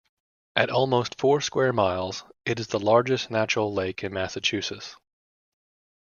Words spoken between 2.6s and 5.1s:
the largest natural lake in Massachusetts.